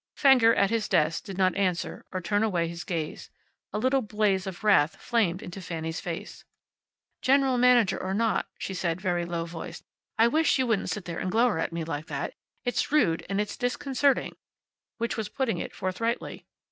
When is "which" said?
14.97-15.17